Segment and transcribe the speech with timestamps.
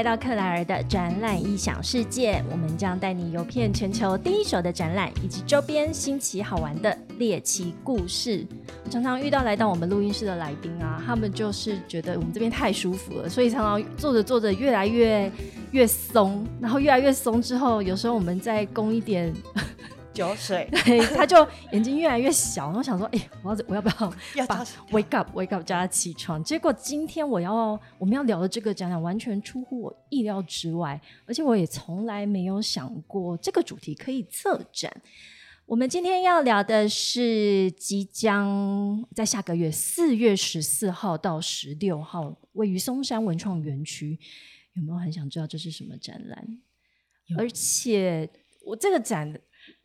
[0.00, 8.46] 来到克莱尔的展览异想世界，我们将带你游遍全球第一手的展览以及周边新奇好玩的猎奇故事。
[8.90, 15.30] 常常遇到来到我们录音室的来宾啊，他们就是觉得我们这边太舒服了，所以常常坐着坐着越来越
[15.72, 19.30] 越松，然后越来越松之后，有时候我们再供一点。
[20.20, 26.44] 酒水， 对，他就眼睛越来越小，然后想说，哎，我要我要不要要把 wake up wake up 叫他起床？
[26.44, 34.92] 结果今天我要我们要聊的这个展览完全出乎我意料之外，而且我也从来没有想过这个主题可以策展。
[35.64, 44.18] 我们今天要聊的是即将在下个月四月十四号到十六号位于松山文创园区，
[44.74, 46.58] 有没有很想知道这是什么展览？
[47.38, 48.28] 而且
[48.66, 49.40] 我这个展。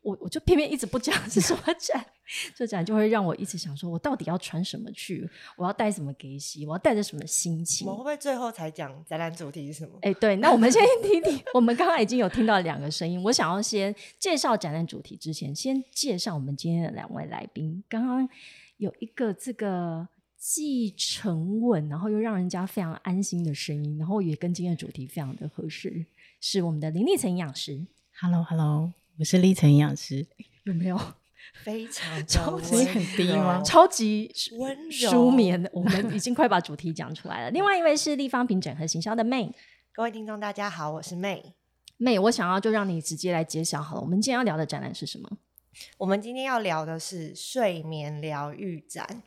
[0.05, 2.05] 我我就偏偏一直不讲是什么展，
[2.55, 5.27] 这展就会让我一直想说，我到底要穿什么去？
[5.57, 6.63] 我要带什么给洗？
[6.63, 7.87] 我要带着什么心情？
[7.87, 9.97] 我会不会最后才讲展览主题是什么？
[10.03, 11.43] 哎，对，那我们先听听。
[11.55, 17.83] 我们刚刚已经有听到两个声音，我想要先介绍展览主题之前，先介绍我们今天的两位来宾。
[17.89, 18.29] 刚刚
[18.77, 20.07] 有一个这个
[20.37, 26.05] 既沉稳，然后又让人家非常安心的声音，然后也跟今天的主题非常的合适，
[26.39, 27.87] 是我们的林立成营养师。
[28.21, 28.93] Hello，Hello。
[29.17, 30.27] 我是立成营养师，
[30.65, 30.99] 有没有
[31.63, 33.61] 非常 超级很低吗？
[33.63, 35.69] 超级温柔舒眠。
[35.71, 37.51] 我们已经快把主题讲出来了。
[37.55, 39.53] 另外一位是立方品整合行销的 May，
[39.93, 41.41] 各位听众大家好，我是 May。
[41.97, 44.01] May，我想要就让你直接来揭晓好了。
[44.01, 45.29] 我们今天要聊的展览是什么？
[45.97, 49.23] 我们今天要聊的是睡眠疗愈展。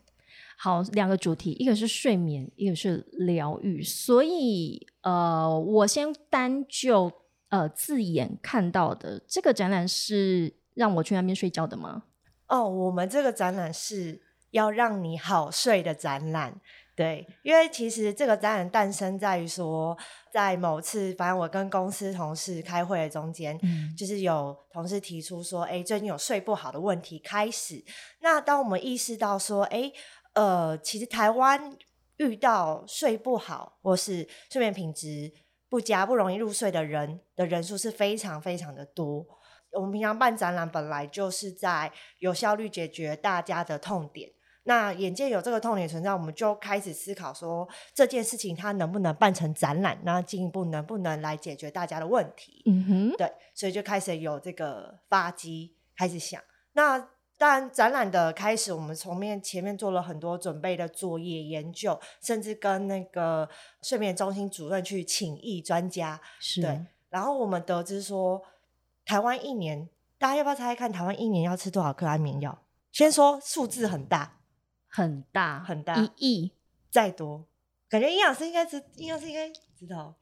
[0.58, 3.82] 好，两个主题，一个是睡眠，一个是疗愈。
[3.82, 7.10] 所以，呃，我先单就。
[7.50, 12.02] 呃，字眼看到的这个展览是让我去那边睡觉的吗？
[12.46, 16.60] 哦，我们这个展览是要让你好睡的展览。
[16.94, 19.96] 对，因为其实这个展览诞生在于说，
[20.32, 23.58] 在某次反正我跟公司同事开会的中间，
[23.96, 27.18] 就是有同事提出说，哎，最近有睡不好的问题。
[27.20, 27.84] 开始，
[28.20, 29.92] 那当我们意识到说，哎，
[30.34, 31.78] 呃，其实台湾
[32.16, 35.32] 遇到睡不好或是睡眠品质。
[35.68, 39.26] 不佳、不容易入睡的人的人数是非常非常的多。
[39.72, 44.30] 我们平常办展览本来就是在有效率解决大家的痛点。
[44.64, 52.62] 那眼见有这个痛点存在，我们就开始思考说这件事情它能不能办成展览，那进一步能不能来解决大家的问题？
[52.66, 56.42] 嗯哼，对，所以就开始有这个发机，开始想
[56.72, 57.10] 那。
[57.38, 63.48] 但展览的开始，我们从面前面做了很多准备的作业研究，甚至跟那个
[63.80, 66.84] 睡眠中心主任去请益专家，是对。
[67.08, 68.42] 然后我们得知说，
[69.06, 69.88] 台湾一年，
[70.18, 72.60] 大家要不要猜猜看，台湾一年要吃多少颗安眠药？
[72.90, 74.40] 先说数字很大，
[74.88, 76.52] 很大，很大，一亿
[76.90, 77.46] 再多，
[77.88, 80.16] 感觉营养师应该知，营养师应该知道。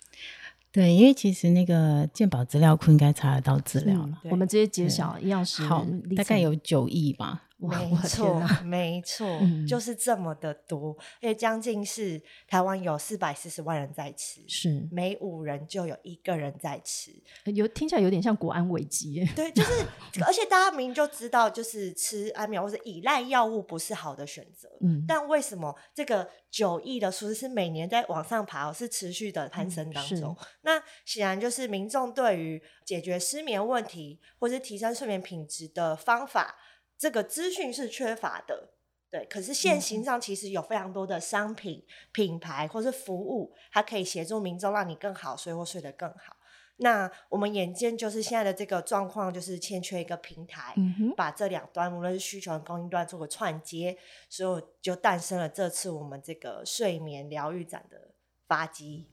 [0.76, 4.18] 对，因为其实那个健保资料库应该查得到资料了。
[4.24, 7.44] 我们直接揭晓，营养师好，大概有九亿吧。
[7.58, 9.26] 没错，没错，
[9.66, 17.10] 就是这么的多，因为将近是台湾有四百四十万人在吃，是每五人就有一个人在吃，
[17.46, 19.24] 有听起来有点像国安危机。
[19.34, 19.86] 对，就是，
[20.26, 30.36] 而且大家明明就知道，就是吃安眠或者依赖药物不是好的选择，嗯，但为什么这个九亿的数字是每年在往上爬，是持续的攀升当中？
[30.60, 36.54] 那显然就是民众对于解决失眠问题或是提升睡眠品质的方法。
[36.98, 38.70] 这个资讯是缺乏的，
[39.10, 39.26] 对。
[39.26, 46.36] 可是现行上其实有非常多的商品、品牌或是服务，它可以协助民众让你更好睡或睡得更好。
[46.78, 50.74] 那我们眼见就是现在的这个状况，就是欠缺一个平台，
[51.16, 53.96] 把这两端无论是需求和供应端做个串接，
[54.28, 58.14] 所以就诞生了这次我们这个睡眠疗愈展的
[58.46, 59.06] 发机。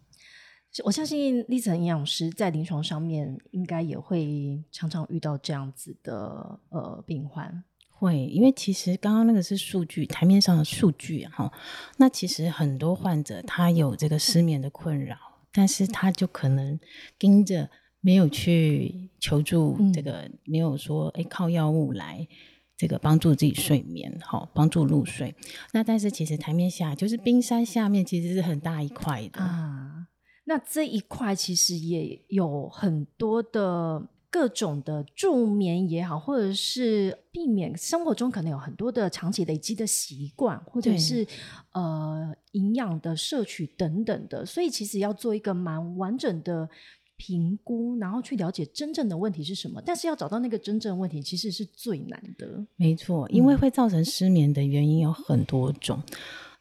[0.83, 7.63] 我相信立成营养师在临床上面应该也会常常遇到这样子的呃病患。
[8.03, 11.49] 会，因为其实刚刚那个是数据台面上的数据哈，
[11.97, 15.15] 那其实很多患者他有这个失眠的困扰，
[15.53, 16.77] 但是他就可能
[17.17, 17.69] 盯着
[18.01, 22.27] 没有去求助这个，没有说哎靠药物来
[22.75, 25.33] 这个帮助自己睡眠，好帮助入睡。
[25.71, 30.07] 那但是其实台面下就是冰山下面其实是很大一块的啊，
[30.43, 34.09] 那这一块其实也有很多的。
[34.33, 41.23] 各种的助眠也好，或者是避免生活中可能有很多的长期累积的习惯，或者是
[41.73, 46.67] 呃营养的摄取等等的，所以其实要做一个蛮完整的
[47.15, 49.79] 评估，然后去了解真正的问题是什么。
[49.85, 52.65] 但是要找到那个真正问题，其实是最难的。
[52.75, 56.01] 没错，因为会造成失眠的原因有很多种。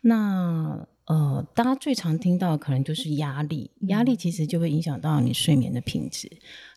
[0.03, 6.31] 那呃，大家最常听到的可能就是压力，压力其实就会影响到你睡眠的品质。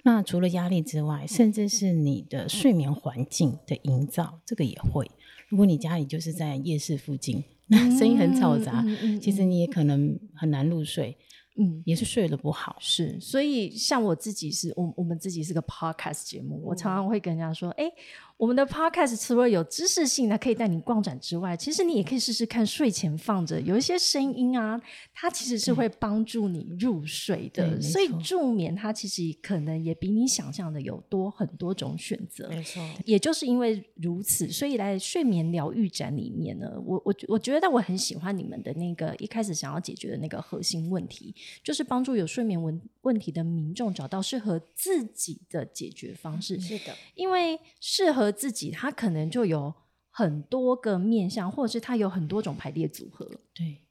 [0.07, 5.09] 那除了压力之外，甚至是你的睡眠环境的营造，这个也会。
[5.49, 8.85] 如果你家里就是在夜市附近，那声音很嘈杂，
[9.19, 11.17] 其实你也可能很难入睡。
[11.57, 17.91] 嗯，也是睡得不好，是，所以像我自己是，我我们自己是个 podcast 节目，我常常会跟人家说，哎。
[18.37, 24.77] 我们的 podcast 除了有知识性的可以带你逛展之外，其实你也可以试试看睡前放着有一些声音啊，
[25.13, 27.79] 它其实是会帮助你入睡的。
[27.81, 32.49] 所以助眠它其实可能也比你想象的有多很多种选择。
[32.49, 46.59] 没错，也就是因为如此，所以来睡眠疗愈展里面呢，我我我觉得我很喜欢你们的那个一开始想要解决的那个核心问题，就是帮助有睡眠问问题的民众找到适合自己的解决方式。
[46.59, 48.25] 是的，因为适合。
[48.35, 49.73] 自己它可能就有
[50.09, 53.25] 很多个面向，或者是它有很多种排列组合。
[53.53, 53.81] 对，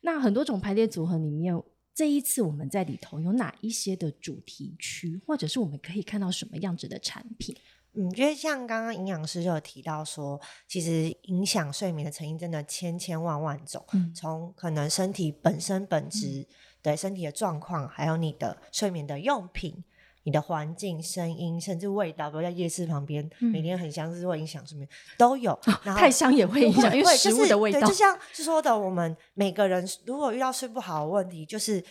[0.00, 1.54] 那很多种排列组合里面，
[1.94, 7.54] 这一次我们在里头有哪一些的主题区，或者是我们可以看到什么样子的产品？
[7.92, 13.84] 嗯，因为像刚刚营养师就有提到说，其实影响睡眠的成因真的千千万万种，
[14.14, 16.46] 从可能身体本身本质
[16.82, 19.84] 对身体的状况，还有你的睡眠的用品。
[20.24, 24.86] 你的环境、声音，甚至味道，比如在夜市旁边，每天很香，是会影响睡眠，
[25.16, 25.58] 都有。
[25.82, 27.80] 太香也会影响，因为食物的味道。
[27.80, 31.82] 就像是说的，我们每个人如果遇到睡不好的问题，就是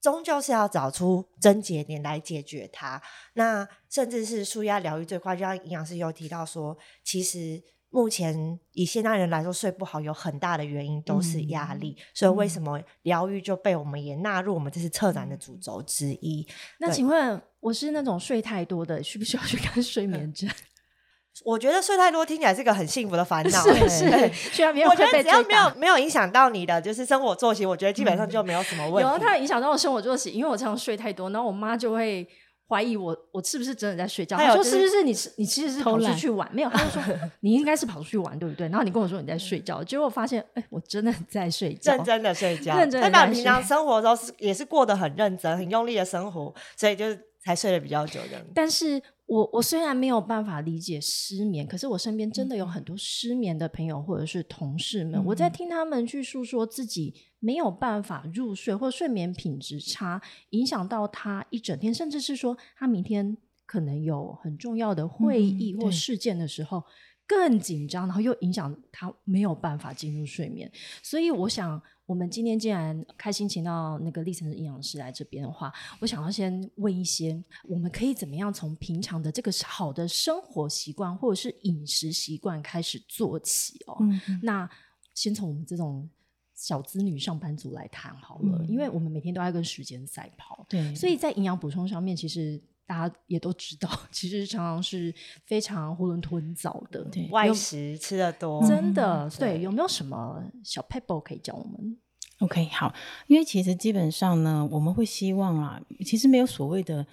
[0.00, 3.00] 终究是要找出症结点来解决它。
[3.34, 7.62] 那甚至是舒压疗愈最快，就像营养师有提到说，其实。
[7.90, 16.46] 目前以现代人来说，睡不好有很大的原因都是压力，所以为什么疗愈就被我们也纳入我们这次策展的主轴之一？
[16.78, 20.50] 那请问我是那种睡太多的，需不需要去看睡眠症？
[21.44, 24.90] 我觉得睡太多听起来是个很幸福的烦恼，是是，需要没有？
[24.90, 29.10] 我觉得只要没有没有影响到你的就是生活作息，我觉得基本上就没有什么问题。
[29.10, 32.28] 有它影响到我生活作息，因为我常常睡太多，然后我妈就会。
[32.68, 34.36] 怀疑我，我是不是真的在睡觉？
[34.36, 35.14] 他说是不是你？
[35.36, 36.48] 你其实是跑出去玩？
[36.52, 37.02] 没有，他就说
[37.40, 38.68] 你应该是跑出去玩，对不对？
[38.68, 43.08] 然后你跟我说你在睡觉，结果发现，哎，我真的在睡觉，认真的睡觉，认真的。
[43.10, 48.44] 那平常 生活都是也是过得很认真、很用力的生活，所以就是才睡得比较久的。
[48.54, 49.02] 但是。
[49.26, 63.36] 我我虽然没有办法理解失眠，可是我身边真的有很多失眠的朋友或者是同事们，我在听他们去诉说自己没有办法入睡，或睡眠品质差，影响到他一整天，甚至是说他明天
[63.66, 66.84] 可能有很重要的会议或事件的时候
[67.26, 70.70] 更紧张，然后又影响他没有办法进入睡眠，
[71.02, 71.82] 所以我想。
[72.06, 83.98] 我们今天既然开心请到那个立成的营养师来这边的话，我想要先问一些，我们可以怎么样从平常的这个好的生活习惯或者是饮食习惯开始做起哦？
[84.42, 84.68] 那
[85.14, 86.08] 先从我们这种
[86.54, 92.62] 小资女上班族来谈好了，因为我们每天都要跟时间赛跑，对，所以在营养补充上面，其实。
[92.86, 95.12] 大家也都知道， 其实常常是
[95.44, 99.60] 非常囫囵吞枣的，对外食吃的多，真的对。
[99.60, 101.98] 有没有什么小 pebble 可以教我们
[102.38, 102.94] ？OK，好，
[103.26, 107.04] 因为其实基本上呢，我们会希望啊，其实没有所谓的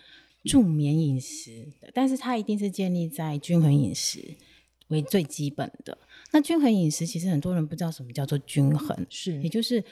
[0.44, 4.38] 助眠饮食，但是它一定是建立在均衡饮食
[4.90, 5.98] 为最基本的。
[6.32, 9.84] 那均衡饮食，其实很多人不知道什么叫做均衡，是，也就是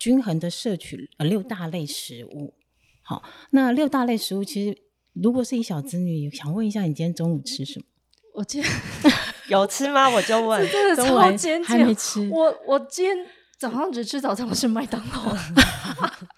[0.00, 2.54] 均衡的摄取呃六大类食物。
[3.02, 4.87] 好，那六大类食物其实。
[5.22, 7.84] 如果是一小子女，想问一下，你今天中午吃什么？
[8.34, 8.72] 我今天
[9.48, 10.08] 有吃吗？
[10.08, 12.28] 我就问， 真的超尖还没吃。
[12.30, 13.26] 我我今天
[13.58, 15.36] 早上只吃早餐，我是麦当劳，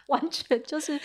[0.06, 0.98] 完全就是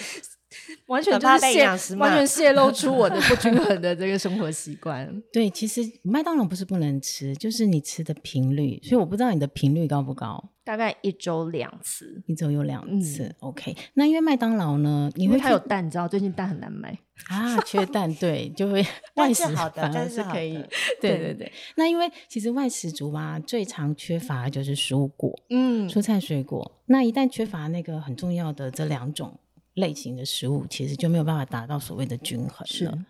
[0.87, 5.09] 完全就是泄完全 泄露出我的不均衡的这个生活习惯。
[5.31, 8.79] 对，其实麦当劳不是不能吃，就是你吃的频率。
[8.83, 10.51] 所以我不知道你的频率高不高。
[10.63, 13.35] 大概一周两次，一周有两次。
[13.39, 16.97] OK，那因为麦当劳呢，因为它有蛋，你知道最近蛋很难买
[17.27, 18.83] 啊，缺蛋，对，就会
[19.13, 20.55] 外食好的，反而是可以。
[20.99, 26.81] 对对对，那因为其实外食族嘛，最常缺乏就是蔬果，嗯，蔬菜水果。
[26.87, 29.39] 那一旦缺乏那个很重要的这两种
[29.75, 33.05] 类型的食物，其实就没有办法达到所谓的均衡了。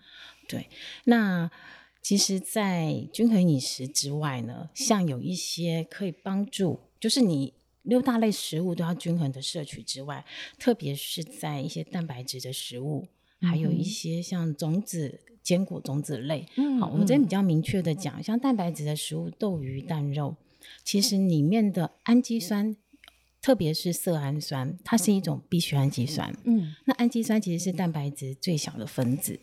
[0.47, 0.69] 对，
[1.05, 1.49] 那。
[2.07, 10.23] 其实，在均衡饮食之外呢，像有一些可以帮助，就是你六大类食物都要均衡的摄取之外，
[10.59, 13.07] 特别是在一些蛋白质的食物，
[13.41, 16.45] 还有一些像种子、坚果、种子类。
[16.57, 20.35] 嗯，好，我们这边比较明确的讲，像蛋白质的食物，豆、鱼、蛋、肉，
[20.83, 22.77] 其实里面的氨基酸，
[23.45, 26.35] 特别是色氨酸，它是一种必需氨基酸。
[26.45, 29.39] 嗯，那氨基酸其实是蛋白质最小的分子。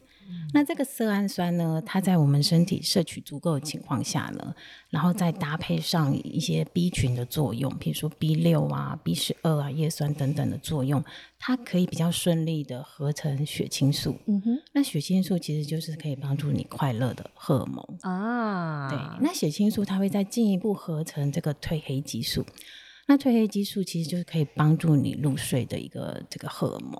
[0.52, 4.52] 那这个色氨酸呢，它在我们身体摄取足够的情况下呢，
[4.90, 11.04] 然后再搭配上一些 B 群的作用，比如说 B 六啊、B 十二啊、叶酸等等的作用，
[11.38, 14.16] 它可以比较顺利的合成血清素。
[14.26, 17.98] 嗯哼那血清素其实就是可以帮助你快乐的荷尔蒙。
[18.00, 22.44] 啊，对，那血清素它会再进一步合成这个褪黑激素。
[23.12, 26.98] 那褪黑激素其实就是可以帮助你入睡的一个这个荷尔蒙。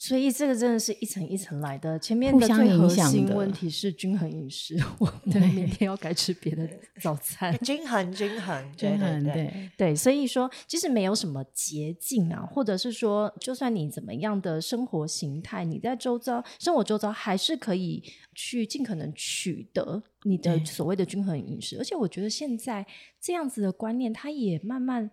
[0.00, 1.98] 所以这个真的是一层一层来的。
[1.98, 6.68] 前面的最核心问题是均衡饮食，我 我明天要改吃别的
[7.02, 7.52] 早餐。
[7.58, 18.00] 均衡均衡均衡对对对，对，所以说其实没有什么捷径啊，或者是说，就算你怎么样的生活形态，你在周遭生活周遭还是可以
[18.36, 21.76] 去尽可能取得你的所谓的均衡饮食。
[21.76, 22.86] 而且我觉得现在
[23.20, 25.10] 这样子的观念，它也慢慢。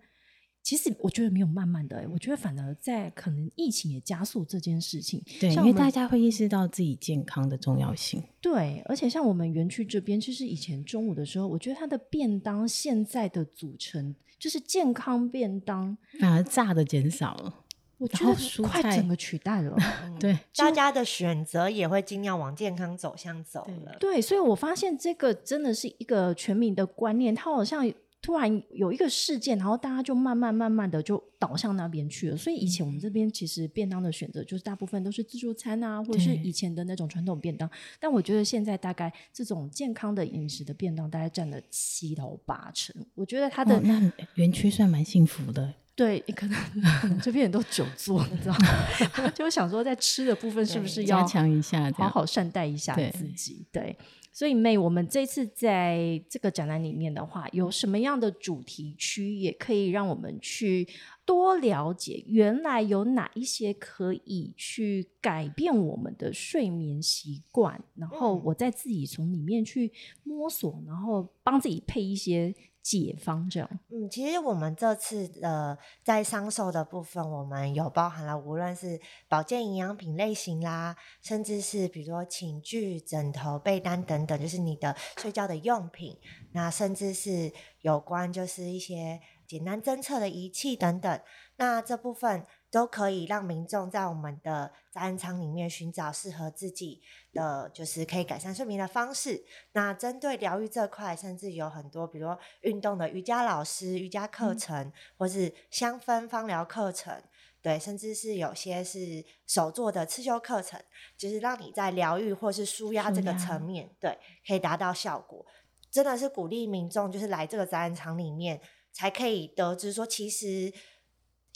[0.66, 5.22] 其实我觉得没有慢慢的、欸，我觉得反而在可能疫情也加速这件事情。
[5.38, 8.20] 对，因为大家会意识到自己健康的重要性。
[8.40, 17.54] 对，而且像我们园区这边，其实以前中午的时候，我觉得它的便当现在的组成就是健康便当，反而炸的减少了。
[17.98, 19.76] 我觉得快整个取代了。
[20.18, 23.96] 对，大家的选择也会尽量往健康走向走了。
[24.00, 27.88] 对，所以我发现这个真的是一个全民的观念，它好像
[28.26, 32.36] 突然有一个事件，然后大家就慢慢慢慢的就倒向那边去了。
[32.36, 37.70] 所以以前我们这边其实便当的选择就是大部分都是自助餐啊，或者是以前的那种传统便当。
[38.00, 42.92] 但我觉得现在大概这种健康的饮食的便当，大概占了七到八成。
[43.14, 45.72] 我觉得它的、哦，那园区算蛮幸福的。
[45.94, 46.60] 对，可能
[47.00, 49.30] 可能这边人都久坐，你知道吗？
[49.34, 53.64] 就想说在吃的部分是不是要加强一下，好好善待一下自己。
[53.72, 53.96] 对，
[54.36, 60.86] 所以妹，我们这次在这个展览里面的话，有什么样的主题区，也可以让我们去
[61.24, 69.90] 多了解，原来有哪一些可以去改变我们的睡眠习惯，然后我再自己从里面去
[70.22, 72.54] 摸索，然后帮自己配一些
[72.86, 73.68] 解方，这样。
[73.90, 86.16] 嗯，其实我们这次的在商售的部分，我们有包含了无论是保健营养品类型啦，甚至是比如说寝具、枕头、被单等等，就是你的睡觉的用品，
[86.52, 91.20] 那甚至是有关就是一些简单侦测的仪器等等，
[91.56, 97.00] 那这部分都可以让民众在我们的展览场里面寻找适合自己
[97.32, 99.44] 的，就是可以改善睡眠的方式。
[99.72, 107.22] 那针对疗愈这块，甚至有很多，比如说运动的瑜伽老师、瑜伽课程，或是香氛芳疗课程，
[107.62, 110.80] 对，甚至是有些是手做的刺绣课程，
[111.16, 115.46] 就是让你在疗愈或是舒压这个层面，对，可以达到效果。
[115.90, 118.60] 真的是鼓励民众，就是来这个展览场里面，
[118.92, 120.70] 才可以得知说，其实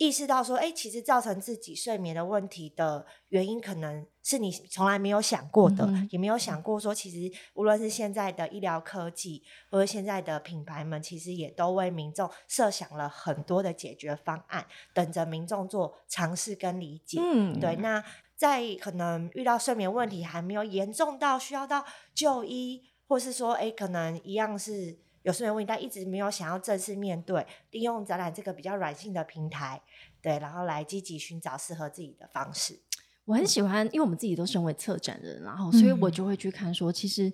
[0.01, 14.65] 意识到说，哎、其实造成自己睡眠的问题的原因，可能是你从来没有想过的，嗯也没有想过说，其实无论是现在的医疗科技，或者现在的品牌们，其实也都为民众设想了很多的解决方案，
[14.95, 17.21] 等着民众做尝试跟理解。
[17.23, 18.03] 嗯对，那
[18.35, 29.81] 在可能遇到睡眠问题还没有严重到需要到就医，或是说，哎，可能一样是有睡眠问题，但一直没有想要正式面对，利用展览这个比较软性的平台，
[30.23, 32.81] 对，然后来积极寻找适合自己的方式。
[33.27, 37.33] 我很喜欢，因为我们自己都身为策展人，然后所以我嗯就会去看说，其实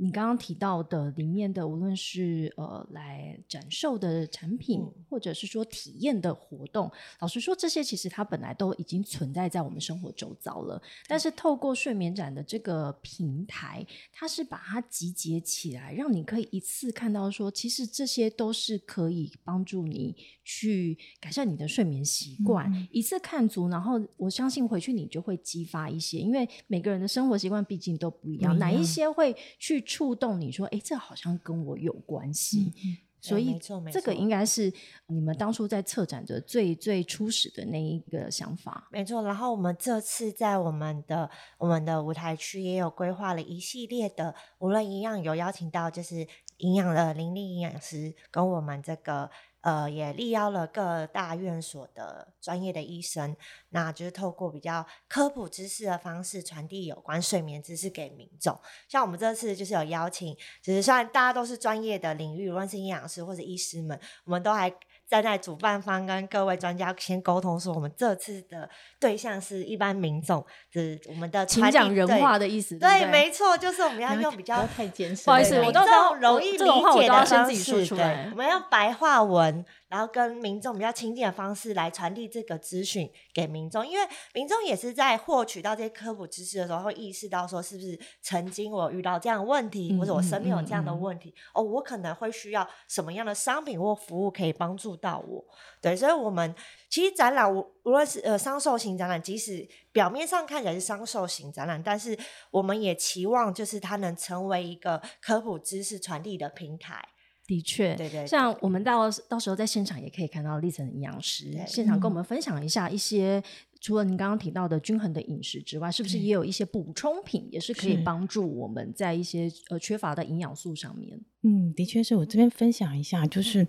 [0.00, 10.80] 你刚刚提到的里面的，无论是呃来展售的产品，嗯或者是说体验的活动，老实说，这些其实它本来都已经存在在我们生活周遭了。
[11.08, 20.14] 但是透过睡眠展的这个平台，它是把它集结起来，让你可以一次看到说，其实这些都是可以帮助你
[20.50, 32.72] 去改善你的睡眠习惯，嗯一次看足，然后我相信回去你就会激发一些，因为每个人的生活习惯毕竟都不一样，哪一些会去触动你说，哎，这好像跟我有关系。
[33.20, 33.58] 所以
[33.92, 34.72] 这个应该是
[35.08, 38.88] 你们当初在策展的最最初始的那一个想法。
[38.92, 41.28] 没错，然后我们这次在我们的
[41.58, 46.26] 我们的舞台区也有规划了一系列的，无论一样有邀请到就是
[46.58, 49.28] 营养的林立营养师跟我们这个
[49.60, 53.36] 呃也力邀了各大院所的专业的医生，
[53.70, 58.58] 那就是透过比较科普知识的方式传递有关睡眠知识给民众。
[58.88, 64.72] 像我们这次就是有邀请，就是虽然大家都是专业的领域，无论是营养师或者医师们，我们都还
[65.08, 68.68] 站在主办方跟各位专家先沟通说，我们这次的
[69.00, 75.24] 对象是一般民众，是我们的请讲人对话的意思，对，没错，就是我们要用比较不要太艰深。
[75.24, 75.80] 不好意思对我都
[76.20, 95.44] 容易理解的都要先自己方式说出来对我们要白话文然后跟民众比较亲近的方式来传递这个资讯给民众，因为民众也是在获取到这些科普知识的时候，会意识到说是不是曾经我遇到这样的问题，或者我身边有这样的问题，哦，我可能会需要什么样的商品或服务可以帮助到我。
[95.80, 96.54] 对，所以，我们
[96.90, 102.18] 其实展览无无论是呃商售型展览，即使表面上看起来是商售型展览，但是
[102.50, 107.02] 我们也期望就是它能成为一个科普知识传递的平台。
[107.48, 113.42] 的确，对对，像我们到到时候在现场也可以看到立成营养师现场跟我们分享一下一些，
[113.80, 121.18] 除了您刚刚提到的均衡的饮食之外，是不是也有一些补充品，也是可以帮助我们在一些呃缺乏的营养素上面？
[121.42, 123.66] 嗯，的确是我这边分享一下，就是。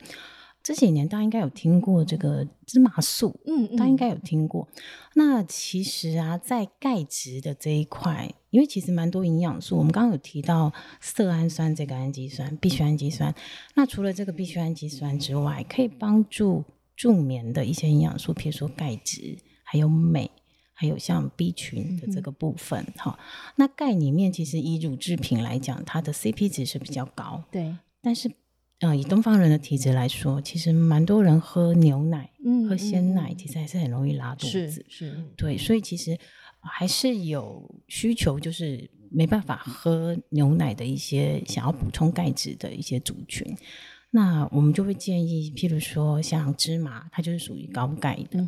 [0.69, 4.67] 这几年大家应该有听过这个芝麻素，嗯，大家应该有听过。
[5.15, 10.71] 那其实啊，在钙质的这一块，因为其实蛮多营养素，我们刚刚有提到
[11.01, 13.33] 色氨酸这个氨基酸、必需氨基酸。
[13.73, 16.63] 那除了这个必需氨基酸之外，可以帮助
[16.95, 20.29] 助眠的一些营养素，譬如说钙质，还有镁，
[20.73, 22.85] 还有像 B 群的这个部分。
[22.95, 23.17] 好，
[23.55, 28.29] 那钙里面其实以乳制品来讲，它的 CP 值是比较高，对，但是。
[28.79, 32.29] 呃，以东方人的体质来说，其实蛮多人喝牛奶、
[32.67, 34.85] 喝鲜奶，其实还是很容易拉肚子。
[34.87, 36.17] 是，对，所以其实
[36.61, 43.45] 还是有需求，就是没办法喝牛奶的一些想要补充钙质的一些族群。
[44.11, 48.39] 那我们就会建议，譬如说像芝麻，它就是属于高钙的。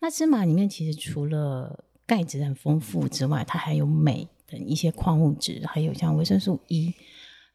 [0.00, 6.94] 那芝麻里面其实除了钙质很丰富之外，它还有镁等一些矿物质，还有像维生素 E。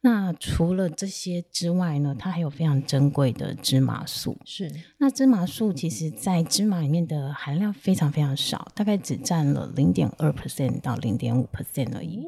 [0.02, 4.38] 那除了这些之外呢，它还有非常珍贵的芝麻素。
[4.46, 12.18] 是，那芝麻素其实在芝麻里面的含量非常非常少，大概只占了零点二 percent 到零点五 percent 而已。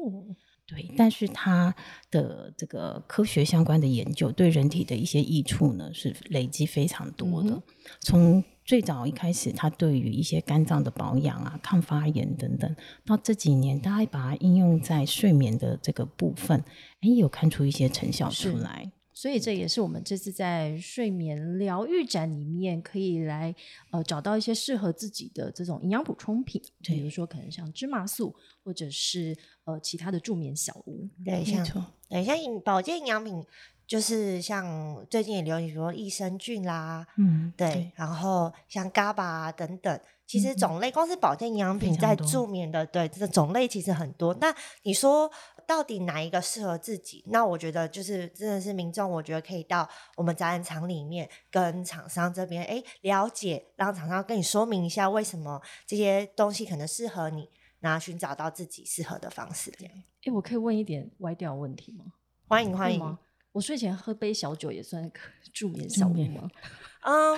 [0.65, 1.75] 对，但是它
[2.09, 7.61] 的这个科学相关的研究对人体的一些益处呢，是累积非常多的。
[7.99, 16.63] 从最早一开始，它对于一些肝脏的保养啊、抗发炎等等，到这几年，大家把它应用在睡眠的这个部分，
[17.01, 18.91] 哎，有看出一些成效出来。
[19.15, 23.53] 所以这也是我们这次在睡眠疗愈展里面可以来
[23.91, 31.07] 呃找到一些适合自己的这种营养补充品，比如说可能像芝麻素，或者是呃其他的助眠小屋。
[31.23, 31.85] 对，没错。
[32.09, 32.35] 对，像
[32.65, 33.43] 保健营养品。
[33.85, 44.33] 就是像最近也流行，比如益生菌啦，嗯，对，然后像 GABA 等等，其实种类光是保健营养品在助眠的，对，这种类其实很多。
[44.35, 45.29] 那你说
[45.67, 47.23] 到底哪一个适合自己？
[47.27, 59.71] 那我觉得就是真的是民众，我觉得可以到我们展览场里面跟厂商这边哎了解，让厂商跟你说明一下为什么这些东西可能适合你，然后寻找到自己适合的方式。
[59.77, 59.93] 这样，
[60.25, 62.05] 哎，我可以问一点歪掉问题吗？
[62.47, 63.17] 欢迎欢迎。
[63.53, 65.09] 我睡前喝杯小酒也算
[65.53, 66.49] 助眠小物吗？
[67.05, 67.35] 嗯，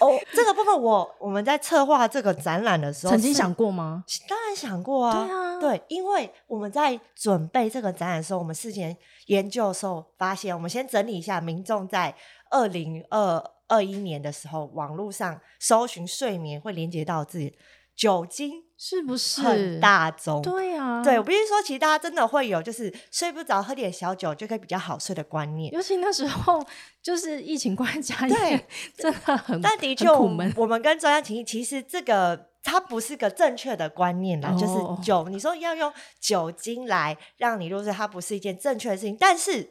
[0.00, 4.04] 哦，这个部分我我们在策划这个展览的时候，曾经想过吗？
[4.26, 8.96] 当然想过啊，对啊，对，因为我们在准备这个展览的时候，我们事前
[9.26, 12.14] 研究的时候发现，我们先整理一下民众在
[12.50, 13.36] 二零二
[13.68, 17.54] 二一年的时候，网络上搜寻睡眠会连接到自己
[17.94, 18.63] 酒精。
[18.86, 20.42] 是不是很大宗？
[20.42, 25.72] 对啊，对我必须说，其实大家真的会有，就是睡不着，喝点小酒就可以比较好睡的观念。
[25.72, 26.62] 尤其那时候
[27.02, 29.58] 就是疫情关家，对，真的很。
[29.62, 39.16] 但的确，我们我们跟专家提议，其实这个它不是个正确的观念啦，就是酒，你说要用酒精来让你入睡，它不是一件正确的事情。
[39.18, 39.70] 但是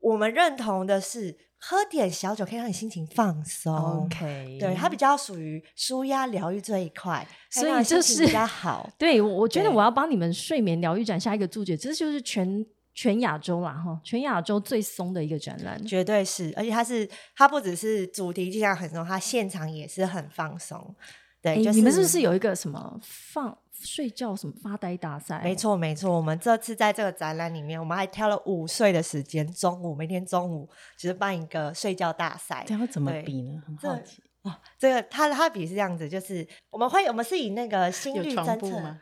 [0.00, 1.47] 我们认同的是。
[1.60, 8.88] 喝点小酒可以让你心情放松，OK，对，它比较属于舒压疗愈这一块，所以就是比较好。
[8.96, 20.94] 对，我觉得我要帮你们睡眠疗愈展下一个注解，这就是全全亚洲啦，哈，全亚洲最松的一个展览，绝对是，而且它是它不只是主题就像很松，它现场也是很放松。
[21.40, 23.56] 对，你们是不是有一个什么放？
[23.80, 25.40] 睡觉什么发呆大赛？
[25.42, 32.64] 没错没错，我们这次在这个展览里面，我们还挑了午睡的时间，中午每天中午其实办一个睡觉大赛。
[32.66, 33.62] 这样怎么比呢？
[33.66, 34.54] 很好奇哦。
[34.78, 38.96] 这个他他比是这样子，就是我们会我们是以那个心率侦测。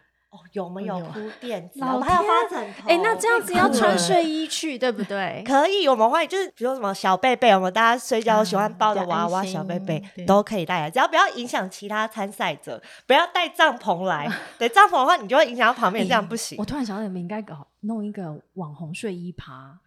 [0.52, 1.80] 有没有铺垫子？
[1.80, 2.88] 我们还要发展头。
[2.88, 5.42] 哎，那这样子要穿睡衣去，对不对？
[5.46, 14.30] 可以，我们会就是比如什么小贝贝，我们大家睡觉喜欢抱的娃娃小贝贝都可以带来，只要不要影响其他参赛者，不要带帐篷来。
[14.58, 16.56] 对帐篷的话，你就会影响到旁边，这样不行。
[16.58, 19.78] 我突然想到，你们应该搞弄一个网红睡衣趴。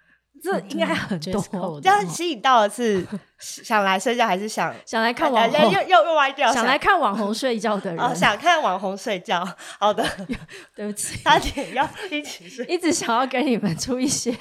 [0.41, 3.05] 这应该很多，这样吸引到的是
[3.39, 5.71] 想来睡觉还是想 想来看网红？
[5.71, 9.47] 又又又歪掉， 想来看网红睡觉的人，哦想看网红睡觉。
[9.79, 10.05] 好的，
[10.75, 14.31] 对不起，他也要一起睡，一直想要给你们出一些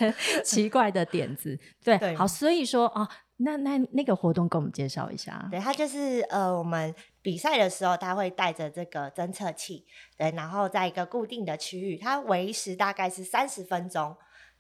[0.44, 1.58] 奇怪的点子。
[1.84, 3.08] 对，好，所以说啊，
[3.38, 5.46] 那那那个活动，给我们介绍一下。
[5.50, 9.84] 对，他就是呃，我们比赛的时候，他会带着这个侦测器，
[10.16, 14.16] 对，然后在一个固定的区域，它维持大概是三十分钟。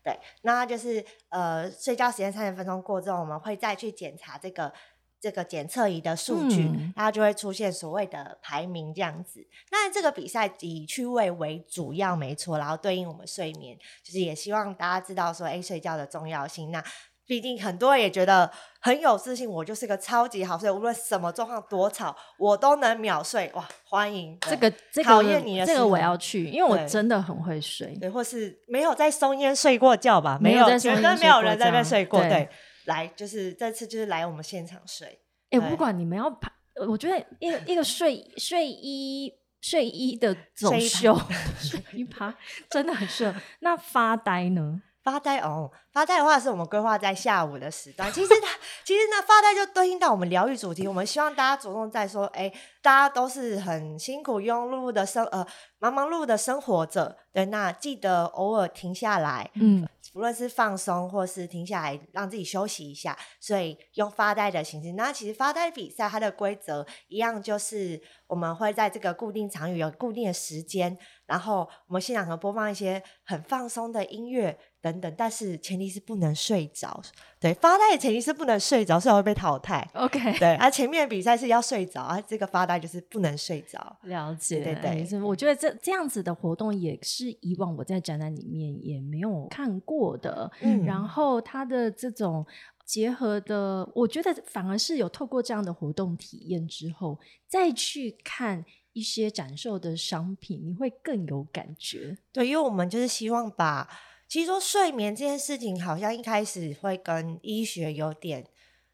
[0.08, 4.72] 对，那就是呃，睡觉时间三十分钟过之后，我们会再去检查这个
[5.20, 9.46] 这个检测仪的数据，然后就会出现所谓的排名这样子。
[9.70, 16.70] 那这个比赛以趣味为主要，没错，然后对应我们睡眠，就是也希望大家知道说，哎，睡觉的重要性。
[16.70, 16.82] 那
[17.28, 23.52] 毕竟很多人也觉得很有自信，我就是个超级好睡，无论什么状况多吵，我都能秒睡。
[23.54, 27.94] 哇，欢迎这个这个考验你的，这个我要去，因为我真的很会睡。
[28.00, 30.38] 对，或是没有在松烟睡过觉吧？
[30.40, 32.18] 没有，绝对没有人在那睡过。
[32.20, 32.48] 对，
[32.86, 35.20] 来，就是这次就是来我们现场睡。
[35.50, 36.50] 哎，不管你们要排，
[36.88, 41.14] 我觉得一个一个睡睡衣睡衣的走秀，
[41.60, 42.34] 睡衣趴
[42.70, 43.38] 真的很适合。
[43.60, 44.80] 那发呆呢？
[45.02, 48.12] 发呆哦，发呆的话是我们规划在下午的时段。
[48.12, 48.48] 其实它，
[48.84, 50.86] 其实呢，发呆就对应到我们疗愈主题。
[50.86, 55.46] 我们希望大家着重在说，哎，大家都是很辛苦、庸碌碌的生，呃，
[55.78, 57.16] 忙忙碌碌的生活着。
[57.32, 63.16] 对，那记得偶尔停下来，嗯，无论是放松或是停下来让自己休息一下。
[63.40, 64.92] 所以用发呆的形式。
[64.92, 74.58] 那其实发呆比赛它的规则一样，就是我们会在这个固定场域有固定的时间，然后我们现场会播放一些很放松的音乐。
[74.80, 77.02] 等等，但是前提是不能睡着。
[77.40, 79.86] 对，发呆的前提是不能睡着，所以会被淘汰。
[79.94, 80.54] OK， 对。
[80.54, 83.98] 而前面的比赛是要睡着，啊这个发呆就是不能睡着。
[84.02, 85.20] 了解，对对。
[85.20, 90.50] 我觉得这这样子的活动也是以往我在展览里面也没有看过的。
[90.60, 90.84] 嗯。
[90.84, 92.46] 然后它的这种
[92.84, 102.16] 结合的，我觉得反而是有透过这样的活动体验之后，再去看一些展售的商品，你会更有感觉。
[102.32, 103.88] 对，因为我们就是希望把。
[104.28, 108.46] 其实说睡眠这件事情，好像一开始会跟医学有点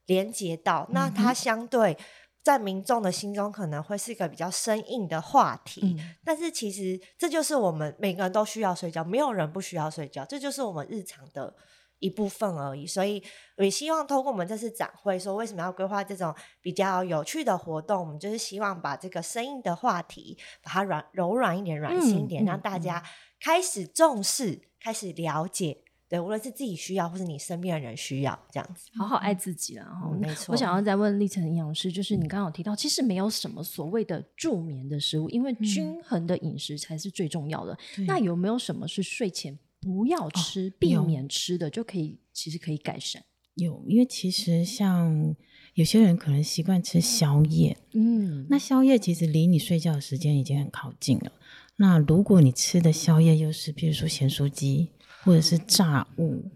[0.06, 1.98] 连接到，那它相对
[2.42, 5.96] 在民众的心中可能会是一个比较生硬的话题。
[6.24, 11.52] 但是其实这就是我们每个人都需要睡觉，没有人不需要睡觉，这就是我们日常的
[11.98, 12.86] 一部分而已。
[12.86, 13.22] 所以
[13.56, 23.02] 也希望通过我们这次展会，说为什么要规划这种比较有趣的活动，我们就是希望把这个生硬的话题，把它软柔软一点、软心一点，让大家
[23.40, 24.62] 开始重视。
[24.84, 25.78] 开始了解，
[26.10, 30.14] 对，无论是自己需要，或是你身边的人需要，这样子，好好爱自己了哈。
[30.20, 37.74] 没错，我想要再问立成营养师，就是你刚刚有提到，其实没有什么所谓的助眠的食物，因为均衡的饮食才是最重要的。
[38.06, 43.24] 那有没有什么是睡前不要吃、避免吃的，就可以其实可以改善？
[43.54, 45.34] 有，因为其实像
[45.72, 51.32] 有些人可能习惯吃宵夜，嗯，那宵夜其实离你睡觉的时间已经很靠近了。
[51.76, 54.90] 那如果你吃的宵夜又是，比如说咸酥鸡，
[55.24, 56.50] 或者是炸物，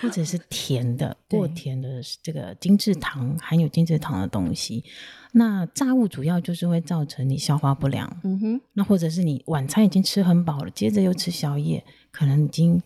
[0.00, 4.84] 或者是甜的过甜的这个精制糖含有精制糖的东西，
[5.32, 8.20] 那炸物主要就是会造成你消化不良。
[8.24, 12.82] 嗯哼，那或者是你晚餐已经吃很饱了，接着又吃宵夜，可能已经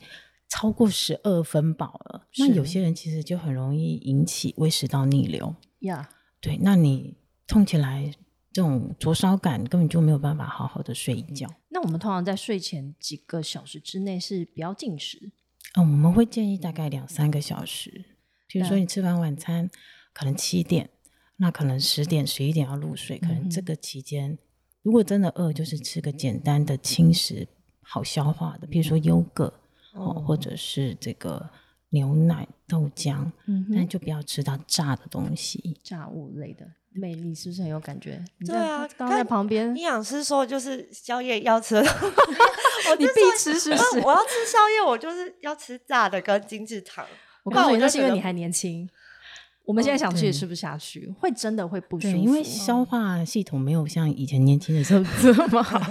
[0.48, 2.26] 超过十二分饱了。
[2.38, 5.54] 那有些人其实就很容易引起胃食道逆流。
[5.80, 6.08] 呀，
[6.40, 7.14] 对，那你
[7.46, 8.12] 痛起来。
[8.52, 11.48] 这种灼烧感根本就没有办法好好的睡一觉。
[11.70, 15.32] 那我们通常在睡前几个小时之内是不要进食。
[15.74, 18.04] 嗯，我们会建议大概两三个小时。
[18.46, 19.70] 比如说你吃完晚餐，
[20.12, 20.90] 可能七点，
[21.36, 23.18] 那可能十点、十一点要入睡。
[23.18, 24.36] 可能这个期间，
[24.82, 27.48] 如果真的饿，就是吃个简单的轻食，
[27.80, 29.52] 好消化的，比如说优格
[29.94, 31.48] 哦，或者是这个
[31.92, 33.30] 牛奶、豆浆。
[33.46, 36.66] 嗯，但就不要吃到炸的东西，炸物类的。
[36.94, 38.22] 魅力是不是很有感觉？
[38.46, 41.80] 对啊，刚在旁边，营养师说就是宵夜要吃，
[42.98, 44.00] 你必吃是不是？
[44.00, 47.06] 我要吃宵夜，我就是要吃炸的跟精致糖。
[47.44, 48.86] 我告诉你，那是因为你还年轻。
[49.64, 55.78] 我们现在想吃也吃不下去，会真的会不舒服，因为消化系统没有像以前年轻的时候 这么好。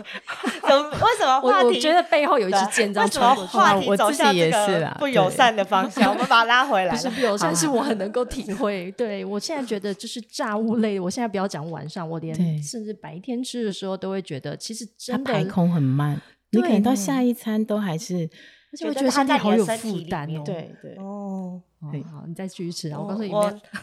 [0.72, 1.40] 为什么？
[1.42, 6.94] 我我觉得背后有一支箭在传过话题走向这个不友善的方向， 我们把它拉回来。
[6.94, 8.92] 不是不友善，是我很能够体会。
[8.92, 16.22] 对我现在觉得就是炸物类，我现在不要讲晚上，我连甚至白天吃的时候都会觉得，其实真的排空很慢。
[16.52, 18.30] 你可能到下一餐都还是。
[18.78, 21.62] 就觉得他在好有负担哦，对对哦，
[22.10, 23.00] 好，你再继续吃啊！
[23.00, 23.32] 我告诉你，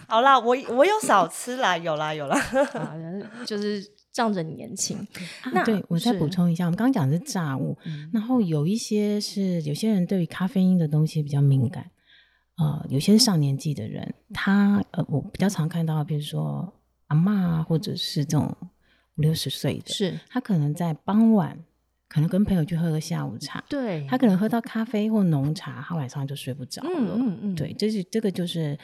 [0.06, 2.40] 好啦，我我有少吃啦，有啦有啦，
[3.44, 5.06] 就是仗着年轻。
[5.52, 7.76] 那对我再补充一下，我们刚刚讲的是炸物，
[8.12, 11.90] 然后有一些是有些人对于咖啡因的东西比较敏感，
[12.56, 16.72] 呃，有些是上年纪的人，他呃，我比较常看到，比如说
[17.08, 18.56] 阿妈或者是这种
[19.16, 21.58] 五六十岁的，是他可能在傍晚。
[22.08, 26.90] 可能跟朋友去喝个下午茶，对他可能喝到咖啡或浓茶，他晚上就睡不着了。
[26.92, 28.78] 嗯嗯嗯，对，这是这个就是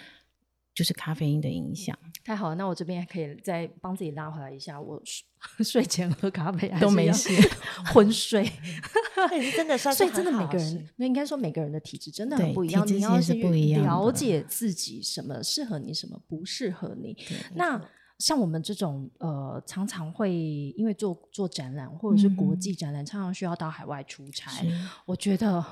[0.74, 1.96] 就是咖啡因的影响。
[2.24, 7.30] 太好了，那我这边可以再帮自己拉回来一下，我睡 睡前喝咖啡还是要都没事
[7.92, 8.44] 昏睡。
[9.56, 17.16] 真的算是所以真的很好每个人事，那应该说每个人的体质真的很不一样，你要其实是不一样的了解自己什么适合你，什么不适合你。
[17.54, 17.80] 那
[18.18, 20.32] 像我们这种呃，常常会
[20.76, 24.64] 因为做做展览或者是国嗯际展览，常常需要到海外出差。
[25.04, 25.64] 我觉得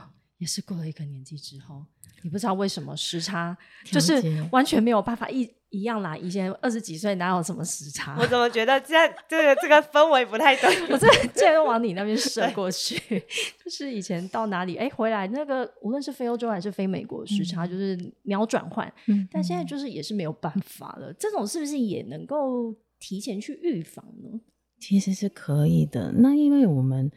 [0.43, 1.87] 也是过了一个年纪之后，
[2.23, 6.17] 你不知道为什么时差就是完全没有办法一一样啦。
[6.17, 8.17] 以前二十几岁哪有什么时差？
[8.19, 10.93] 我怎么觉得现在这个这个氛围不太对？
[10.93, 12.99] 我这竟然往你那边射过去，
[13.65, 21.13] 就是以前到哪里哎回来那个无论是非欧洲还是非美国时差就是秒转换，嗯但现在就是也是没有办法了。
[21.13, 24.41] 这种是不是也能够提前去预防呢？
[24.81, 26.11] 其实是可以的。
[26.17, 27.09] 那因为我们，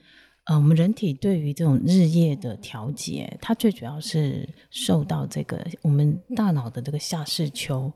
[0.46, 7.92] 呃，我们人体对于这种日夜的调节，它最主要是受到这个我们大脑的这个下视丘，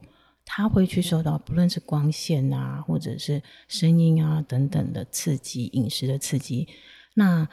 [0.46, 6.68] 它会去受到不论是光线啊，或者是声音啊等等的刺激，饮食的刺激。
[7.14, 7.48] 那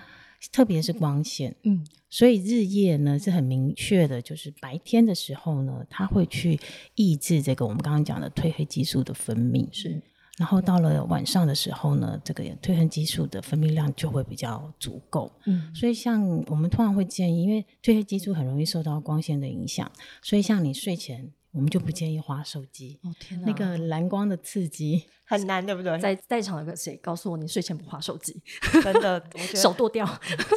[0.50, 6.58] 特别是光线，嗯，所以日夜呢是很明确的，就是白天的时候呢，它会去
[6.94, 10.00] 抑制这个我们刚刚讲的褪黑激素的分泌，是
[10.36, 15.32] 然后到了晚上的时候呢，这个褪黑激素的分泌量就会比较足够。
[15.46, 22.98] 嗯所以像我们通常会建议，因为褪黑激素很容易受到光线的影响，所以像你睡前，我们就不建议划手机。
[23.02, 25.98] 哦天哪，那个蓝光的刺激，很难，对不对？
[25.98, 28.42] 在在场有个谁告诉我你睡前不划手机，
[28.82, 30.06] 真的，我觉得手剁掉。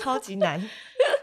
[0.03, 0.59] 超级难。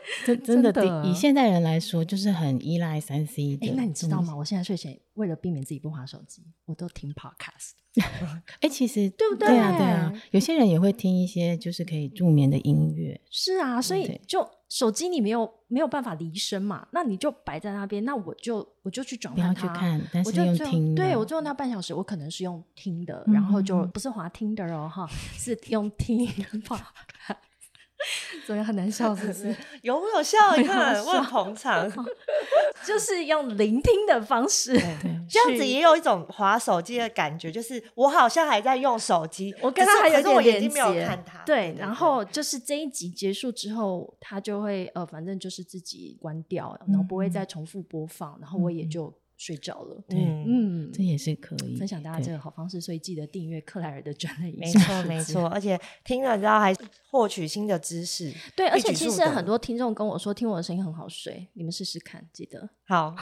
[0.25, 3.69] 真真的真的以现代人来说，就是很依赖三 C 的。
[3.69, 4.35] 哎，那你知道吗？？
[4.37, 7.73] 我现在睡前为了避免自己不划手机，我都听 podcast。
[8.61, 13.19] 哎，其实 对不对对啊，对对啊，有些人也会听一些就是可以助眠的音乐。
[13.31, 21.03] 是啊，所以就手机你没有没有办法离身嘛，那你就摆在那边，那我就我就去转不要去看，但是我就就用听的。
[21.05, 25.07] 对我最后那半小时，我可能是用听的，嗯然后就嗯不是滑听的哦哈，
[25.39, 26.27] 是用听
[26.65, 27.37] podcast，
[28.47, 29.55] 怎么样很难笑是不是？
[29.83, 30.39] 有没有笑？
[30.57, 31.91] 你看，我很捧场。
[32.87, 41.43] 就是用聆听的方式，对这样子也有一种划手机的感觉，就是我好像还在用手机，我跟他还有我点连眼睛没有接看它。
[41.45, 50.03] 对，然后就是这一集结束之后，他就会呃，反正就是自己关掉，然后不会再重复播放，然后我也嗯就睡着了。
[50.11, 54.53] 嗯，嗯，这也是可以分享大家对这个好方式，所以记得订阅克莱尔的专栏。
[54.57, 56.75] 没错没错，而且听了之后还
[57.11, 58.33] 获取新的知识。
[58.55, 63.15] 对，而且其实很多听众跟我说，听我的声音很好睡，你们试试看，记得好，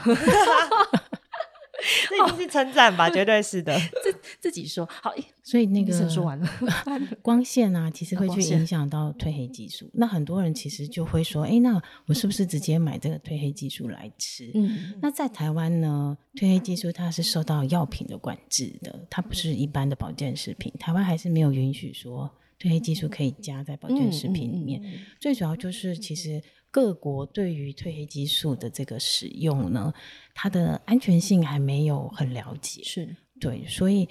[2.09, 3.09] 这一定是称赞吧？
[3.11, 3.79] 绝对是的。
[3.79, 4.89] 自自己说。
[5.03, 5.13] 好，
[5.43, 6.49] 所以那个说完了，
[7.23, 9.91] 光线啊，其实会去影响到褪黑激素。
[9.95, 14.51] 那很多人其实就会说，哎，那我是不是直接买这个褪黑激素来吃？
[14.55, 20.73] 嗯，那在台湾呢，褪黑激素它是受到药品的管制的，它不是一般的保健食品。
[20.79, 24.83] 台湾还是没有允许说褪黑激素可以加在保健食品里面。
[25.21, 26.43] 最主要就是其实
[26.75, 29.95] 各国对于褪黑激素的这个使用呢，
[30.35, 32.83] 它的安全性还没有很了解。
[32.83, 34.09] 是对，所以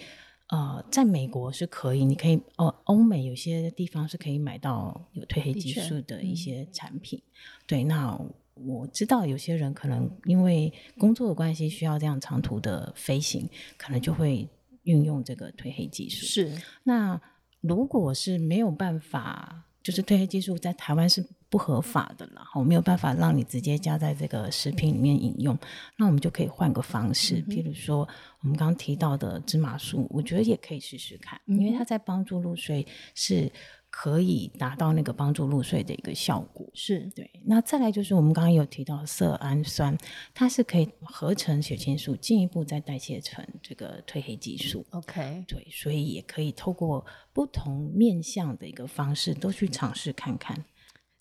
[0.48, 7.22] 呃，在美国是可以，你可以哦，欧美有些地方是可以买到有褪黑激素的一嗯些产品。
[7.68, 8.18] 对，那
[8.54, 14.48] 我知道有些人可能因为工作的关系需要这样长途的飞行，可能就会
[14.84, 16.26] 运用这个褪黑激素。
[16.26, 16.50] 是，
[16.84, 17.20] 那
[17.60, 25.56] 如果是没有办法，就是褪黑激素在台湾是不合法的了，我没有办法让你直接加在这个食品里面饮用，
[26.00, 28.10] 那我们就可以换个方式，嗯譬如说
[28.42, 33.52] 我们刚刚提到的芝麻素，我觉得也可以试试看，因为它在帮助入睡是
[33.92, 36.68] 可以达到那个帮助入睡的一个效果。
[36.74, 39.96] 是对，那再来就是我们刚刚有提到色氨酸，
[40.34, 44.84] 它是可以合成血清素，进一步再代谢成这个褪黑激素。
[44.90, 50.66] OK，对，所以也可以透过不同面向的一个方式，都去尝试看看。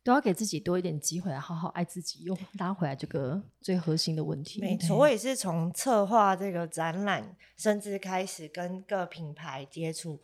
[0.04, 4.60] 都要给自己多一点机会，好好爱自己，又拉回来这个最核心的问题。
[4.60, 10.20] 没错，我也是从策划这个展览，甚至开始跟各品牌接触，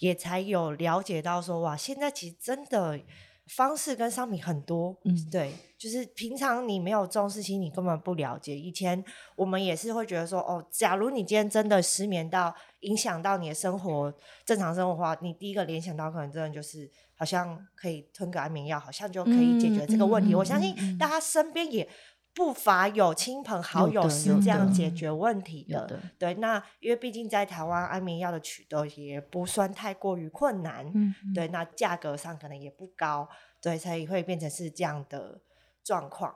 [0.00, 3.00] 也才有了解到说，哇，现在其实真的
[3.46, 8.56] 方式跟商品很多，嗯对，就是平常你没有重视，其实你根本不了解。
[8.56, 9.02] 以前
[9.34, 14.14] 我们也是会觉得说，哦，假如你今天真的失眠到影响到你的生活
[14.44, 20.34] 正常生活的话，你第一个联想到可能真的就是好像可以吞个安眠药，好像就可以解决这个问题。
[20.34, 21.88] 我相信大家身边也
[22.34, 26.00] 不乏有亲朋好友是这样解决问题的。
[26.18, 33.28] 对，那因为毕竟在台湾安眠药的取得也不算太过于困难，嗯，对，那价格上可能也不高，
[33.60, 35.40] 对，所以会变成是这样的
[35.84, 36.34] 状况。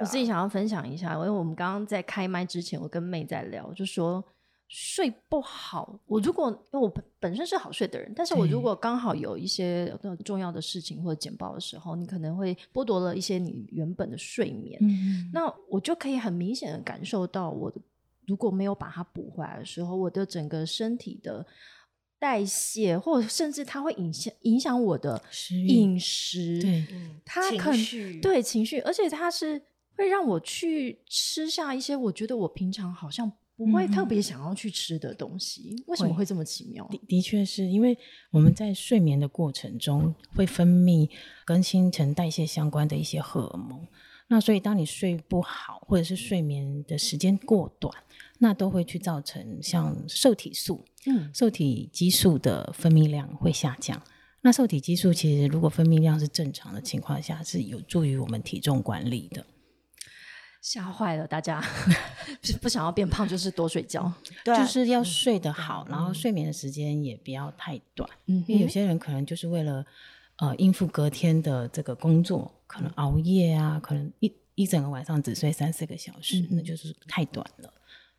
[0.00, 4.24] 我自己想要分享一下，因为我们刚刚在开麦之前，我跟妹在聊，就说
[4.74, 6.00] 睡不好。
[6.06, 14.78] 我如果因为我本本身是好睡的人，但是我如果刚好有一些重要的事情或者简报的时候，你可能会剥夺了一些你原本的睡眠。
[14.80, 17.78] 嗯那我就可以很明显的感受到，我的
[18.26, 21.46] 如果没有把它补回来的时候，我的整个身体的
[22.18, 25.22] 代谢，或者甚至它会影响影响我的
[25.68, 26.62] 饮食。
[26.62, 26.86] 对
[27.26, 29.60] 它可能对情绪，而且它是
[29.98, 33.30] 会让我去吃下一些我觉得我平常好像
[33.66, 35.82] 不会特别想要去吃的东西。
[35.86, 36.86] 为什么会会这么奇妙？
[36.88, 37.96] 的的确是因为
[38.30, 41.08] 我们在睡眠的过程中会分泌
[41.44, 43.86] 跟新陈代谢相关的一些荷尔蒙，
[44.28, 47.94] 那所以当你睡不好或者是睡眠的时间过短，
[48.38, 54.00] 那都会去造成像受体素、嗯，受体激素的分泌量会下降。
[54.44, 59.46] 那受体激素其实如果分泌量是正常的情况下，是有助于我们体重管理的。
[60.62, 61.60] 吓坏了大家，
[62.40, 64.10] 不不想要变胖就是多睡觉。
[64.44, 68.08] 对啊就是要睡得好，然后睡眠的时间也不要太短。
[68.26, 69.84] 嗯因为有些人可能就是为了
[70.36, 77.74] 呃应付隔天的这个工作，可能熬夜啊，可能一一整个晚上只睡三四个小时，嗯那就是太短了。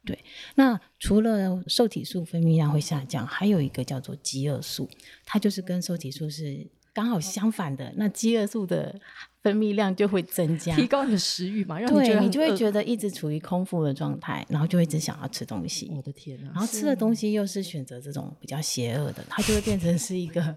[0.06, 0.22] 对，
[0.56, 4.90] 那除了受体素分泌量会下降，还有一个叫做饥饿素，
[5.24, 7.92] 它就是跟受体素是刚好相反的。
[7.98, 8.94] 那饥饿素的
[9.42, 15.92] 分泌量就会增加，提高你的食欲嘛，让你觉对你得很饿就会觉得一直处于空腹的状态，然后就会一直想要吃东西。
[15.96, 16.52] 我的天啊！
[16.54, 20.54] 然后吃的东西又是选择这种比较邪恶的，它就会变成是一个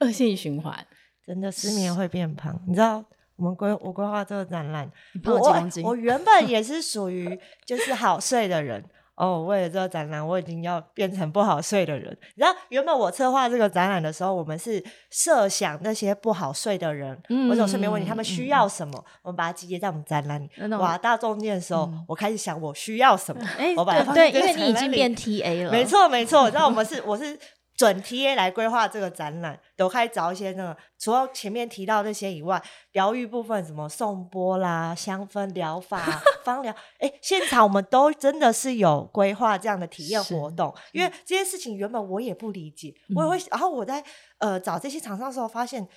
[0.00, 0.86] 恶性循环。
[1.26, 3.04] 真的失眠会变胖，你知道？
[3.36, 4.88] 我们规我规划这个展览，
[5.22, 8.80] 胖了我几公斤我原本也是属于就是好睡的人
[9.16, 12.10] 哦，为了这个展览，我已经要变成不好睡的人。
[12.34, 25.84] 你知道，原本我策划这个展览的时候，我们是设想那些不好睡的人，嗯或者有睡眠问你，他们嗯需要什么，我们把它集结在我们展览里哇，大中间的时候，我开始想我需要什么，哎，我把它放对对，因为你已经变 TA 了，没。
[25.84, 27.38] 错没错，然后我们是我是
[27.76, 36.00] 准 TA 来规划这个展览，都开始找一些那个除了前面提到这些以外，疗愈部分什么颂钵啦、香氛疗法、
[36.44, 44.02] 芳疗，哎，现场我们都真的是有规划这样的体验活动，因为这些事情原本我也不理解，我也会，然后我在
[44.38, 45.88] 呃找这些厂商的时候发现。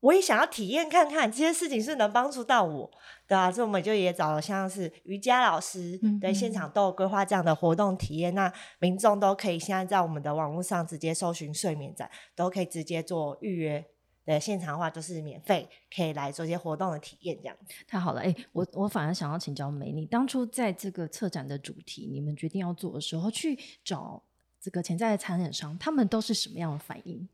[0.00, 2.90] 我也想要体验看看这些事情是能帮助到我，
[3.26, 8.34] 对啊，所以我们就也找了像是瑜伽老师，嗯对，现场都有规划这样的活动体验。
[8.34, 13.84] 那民众都可以现在在我们的网络上直接搜寻睡眠展，都可以直接做预约。
[14.24, 17.56] 对，现场的话就是免费，可以来做一些活动的体验，这样。
[17.86, 24.20] 太好了，哎、我我反而想要请教美，你当初在这个策展的主题，你们决定要做的时候，去找
[24.60, 27.28] 这个潜在的参展商，他们都是什么样的反应？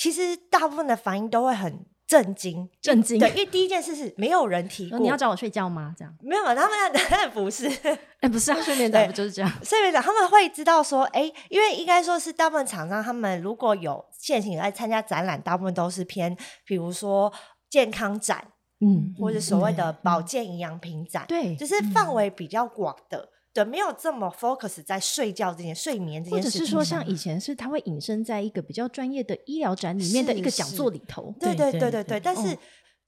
[0.00, 5.94] 其实大部分的反应都会很震惊，震惊对，因为第一件事是没有人提过，说你要找我睡觉吗？
[5.94, 6.16] 这样？
[6.22, 6.70] 没有，他们
[7.10, 7.68] 当然 不是。
[8.20, 9.52] 哎、不是啊，睡眠展对不就是这样？
[9.62, 16.34] 睡眠长他们会知道说，哎、因为应该说是大部分厂商，他们如果有现行来参加展览，大部分都是偏，
[16.64, 17.30] 比如说
[17.68, 18.42] 健康展，
[18.80, 31.34] 嗯，或者嗯所谓的嗯保健营养品展，对，就是范围比较广的，对没有这么 focus 在睡觉这件睡眠这件事情或者是说像以前是它会引申在一个比较专业的医疗展里面的一个讲座里头。
[31.40, 32.56] 对对对对对但是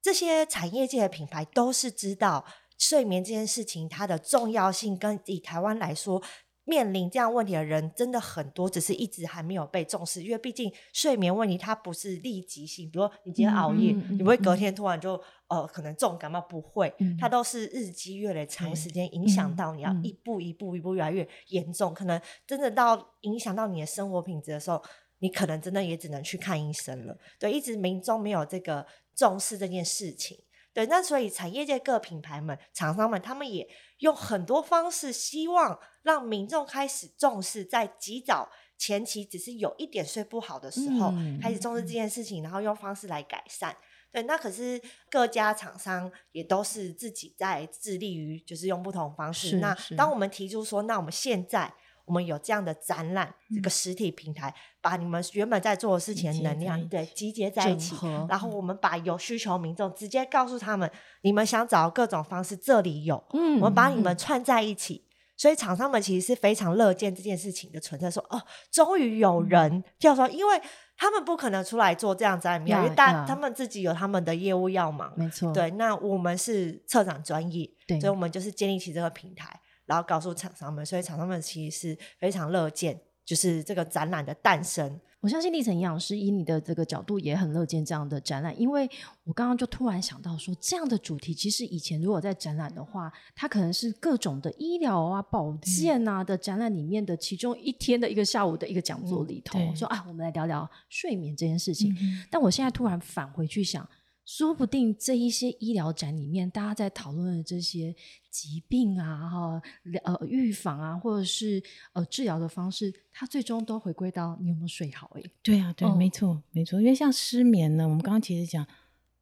[0.01, 2.45] 这些产业界的品牌都是知道
[2.77, 6.21] 睡眠这件事情它的重要性跟以台湾来说
[6.65, 10.23] 面临这样问题的人真的很多，只是一直还没有被重视。
[10.23, 24.81] 因为毕竟睡眠问题它不是立即性，比如说你今天熬夜，嗯嗯你不会隔嗯天突然就呃可能重感冒，不会，嗯它都是日积月累、长对时间影响嗯到你，要嗯一步一步一步越来越严重，可能真的到影响到你的生活品质的时候，
[25.19, 27.19] 你可能真的也只能去看医生了。
[27.41, 30.39] 对，一直民众没有这个重视这件事情。
[30.75, 43.77] 对，那所以产业界各品牌们、厂商们，他们也用很多方式，希望让民众开始重视，在及早前期只是有一点睡不好的时候，嗯开始重视这件事情，然后用方式来改善。
[44.11, 44.81] 对，那可是
[45.11, 49.57] 各家厂商也都是自己在致力于，就是用不同方式。
[49.57, 51.73] 那当我们提出说，那我们现在
[52.05, 57.97] 我们有这样的展览，这个实体平台，把你们原本在做的事情的能量，对，集结在一起，
[58.29, 60.91] 然后我们把有需求民众直接告诉他们，
[61.23, 64.19] 你们想找各种方式，这里有，嗯我们把你们嗯。
[64.19, 65.07] 串在一起。
[65.35, 68.41] 所以厂商们其实是非常乐见这件事情的存在，说哦，
[68.71, 69.49] 终于有嗯。
[69.49, 70.61] 人叫说，因为
[70.97, 77.99] 他们不可能出来做这样展览，因为大他们自己有他们的业务要忙，没错，对，那我们是策展专业，对。
[77.99, 85.01] 所以我们就是建立起这个平台，然后告诉厂商们，所以厂商们其实是非常乐见就是这个展览的诞生。
[85.21, 88.91] 我相信历程营养师以你的这个角度也很乐见这样的展览，因为
[89.23, 101.95] 我刚刚就突然想到说，这样的主题其实以前如果在展览的话，它可能是各种的医疗啊、保健啊的展览里面的其中一天的一个下午的一个讲座里头，说啊，我们来聊聊睡眠这件事情。
[102.29, 103.89] 但我现在突然返回去想。
[104.25, 107.95] 说不定这一些医疗展里面，大家在讨论的这些
[108.31, 109.63] 疾病啊、哈
[110.05, 111.63] 呃预防啊，或者是
[111.93, 115.11] 呃治疗的方式，它最终都回归到你有没有睡好？
[115.15, 116.81] 哎，对啊，对，没错，没错。
[116.81, 118.67] 因为像失眠呢，我们刚刚其实讲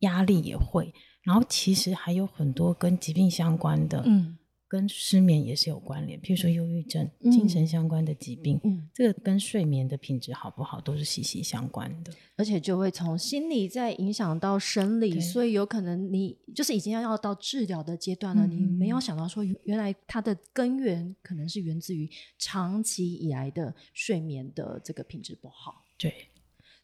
[0.01, 0.93] 压力也会，
[1.23, 4.37] 然后其实还有很多跟疾病相关的，嗯。
[4.71, 22.09] 跟失眠也是有关联，譬如说忧郁症、精神相关的疾病，嗯，这个跟睡眠的品质好不好都是息息相关的，而且就会从心理再影响到生理，所以有可能你就是已经要要到治疗的阶段了，你没有想到说原来它的根源可能是源自于
[22.39, 26.30] 长期以来的睡眠的这个品质不好，对。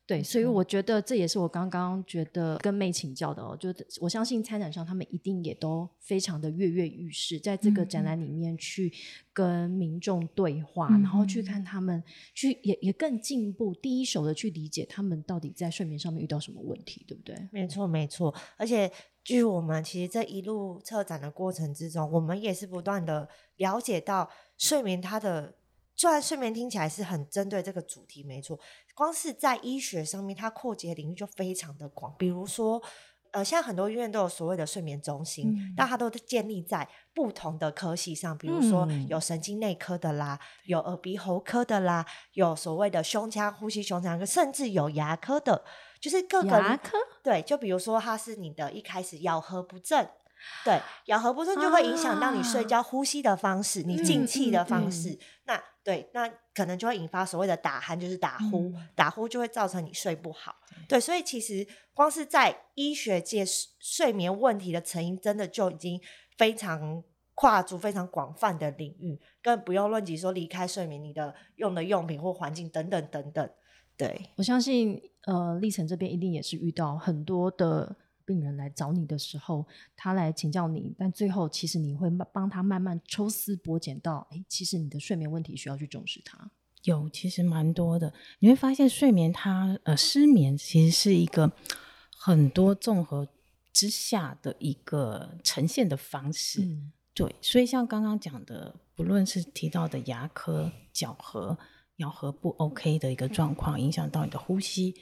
[0.06, 8.92] 对，所以我觉得这也是我刚刚觉得跟妹请教的哦，就我相信参展商他们一定也都非常的跃跃欲试，在这个展览里面去
[9.32, 12.00] 跟民众对话，然后去看他们
[12.32, 17.36] 去也也更进步，第一手的去理解他们到底在睡眠上面遇到什么问题，对不对？
[17.50, 18.32] 没错，没错。
[18.56, 18.88] 而且，
[19.24, 25.56] 据我们其实这一路策展的过程之中，我们也是不断的了解到睡眠它的。
[25.96, 28.58] 虽然睡眠听起来是很针对这个主题，没错，
[28.94, 32.14] 光是在医学上面，它扩及的领域就非常的广。
[32.18, 32.82] 比如说，
[33.32, 45.64] 呃，现在很多医院都有所谓的睡眠中心，但它都建立在不同的科系上，比如说有神经内科的啦，有耳鼻喉科的啦，有所谓的胸腔呼吸胸腔科，甚至有牙科的，
[46.00, 46.98] 就是各个牙科。
[47.22, 50.06] 对，就比如说它是你的一开始咬合不正。
[50.64, 55.18] 对，咬合不正就会影响到你睡觉呼吸的方式，你进气的方式。
[55.44, 60.56] 那对，那可能就会引发所谓的打鼾，就是打呼，打呼就会造成你睡不好。
[60.88, 61.64] 对，所以其实
[61.94, 63.44] 光是在医学界，
[63.78, 66.00] 睡眠问题的成因真的就已经
[66.36, 67.04] 非常
[67.36, 73.48] 跨足非常广泛的领域，更不用论及说离开睡眠，你的用的用品或环境等等等等。
[73.96, 77.96] 对我相信，呃，历程这边一定也是遇到很多的。
[78.26, 79.64] 病人来找你的时候，
[79.94, 86.50] 他来请教你，但最后其实你会帮他慢慢抽丝剥茧到，哎，其实你的睡眠问题需要去重视它。
[86.82, 88.12] 有，其实蛮多的。
[88.40, 91.50] 你会发现睡眠它呃失眠其实是一个
[92.16, 93.28] 很多综合
[93.72, 96.62] 之下的一个呈现的方式。
[96.62, 97.34] 嗯，对。
[97.40, 100.70] 所以像刚刚讲的，不论是提到的牙科、
[101.00, 101.58] 咬合、
[101.96, 104.94] 咬合不 OK 的一个状况，影响到你的呼吸。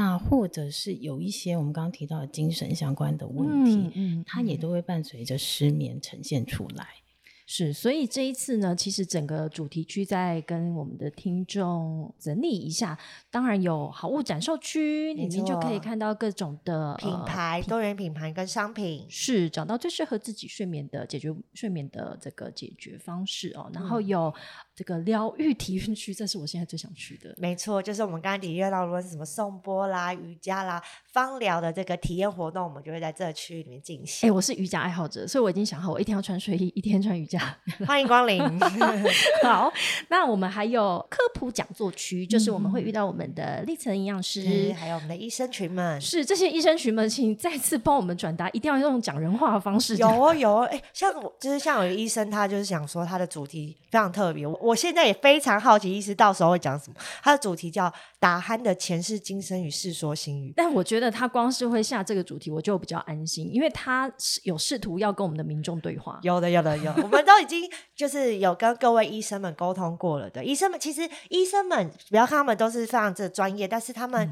[0.00, 6.86] 那或者是有一些我们刚刚提到的精神相关的问题，嗯，它也都会伴随着失眠呈现出来。
[7.44, 12.96] 是，所以这一次呢，其实整个主题区在跟我们的听众整理一下，
[13.28, 23.68] 当然有好物展售区里面就可以看到各种的品牌、多元品牌跟商品，是找到最适合自己睡眠的解决睡眠的这个解决方式哦。
[23.74, 24.32] 然后有
[24.80, 27.34] 这个疗愈体验区，这是我现在最想去的。
[27.36, 34.26] 没错，就是我们刚刚体验到，无论是什么颂钵啦、瑜伽啦、芳疗的这个体验活动，我们就会在这区域里面进行。
[34.26, 37.54] 哎，我是瑜伽爱好者，所以我已经想好，我一天要穿睡衣，一天穿瑜伽。
[37.86, 38.40] 欢迎光临。
[39.44, 39.70] 好，
[40.08, 46.00] 那我们还有科普讲座区，就是我们会遇到我们的历程营养师，还有我们的医生群们。
[46.00, 49.94] 是这些医生群们，请再次帮我们转达，一定要用讲人话的方式。
[49.98, 50.64] 有哦，有哦。
[50.72, 54.46] 哎，像我就是像有个医生，他就是想说他的主题非常特别。
[54.46, 56.96] 我现在也非常好奇，医师到时候会讲什么。
[57.22, 60.52] 他的主题叫“打鼾的前世今生与世说新语”。
[60.56, 66.18] 但我觉得他光是会下这个主题，我就比较安心，因为他是有试图要跟我们的民众对话。
[66.22, 66.92] 有的，有的，有。
[67.02, 67.70] 我们都已经。
[67.94, 74.26] 就是有跟各位医生们沟通过了的，医生们其实医生们不要看他们都是非常的专业，但是他们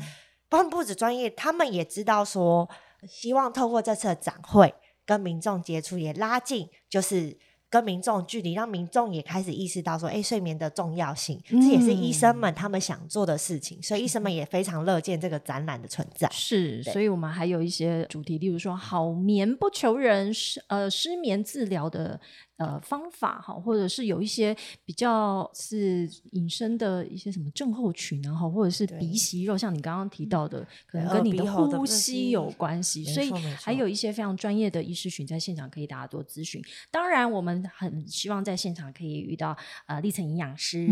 [0.49, 2.66] 他们不止专业，他们也知道说，
[3.07, 4.74] 希望透过这次的展会
[5.05, 7.36] 跟民众接触，也拉近就是
[7.71, 16.29] 跟民众距离，让民众也开始意识到说，哎，睡眠的重要性，这也是医生们他们想做的事情，所以医生们也非常乐见这个展览的存在。
[16.33, 22.21] 是，所以我们还有一些主题，例如说好眠不求人，失呃失眠治疗的。
[22.59, 24.55] 呃，方法哈，或者是有一些
[24.85, 36.61] 比较是隐身的一些什么症候群啊，哈，或者是鼻息肉，像你刚刚提到的，可能跟你的呼吸有关系，所以还有一些非常专业的医师群在现场可以大家做咨询。
[36.91, 39.57] 当然，我们很希望在现场可以遇到
[39.87, 40.85] 呃历程营养师，